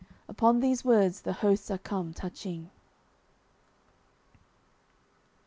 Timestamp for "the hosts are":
1.21-1.77